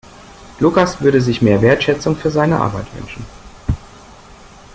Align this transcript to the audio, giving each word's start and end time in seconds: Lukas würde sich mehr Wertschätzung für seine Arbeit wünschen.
Lukas 0.59 0.99
würde 1.01 1.21
sich 1.21 1.43
mehr 1.43 1.61
Wertschätzung 1.61 2.15
für 2.15 2.31
seine 2.31 2.59
Arbeit 2.59 2.87
wünschen. 2.95 3.23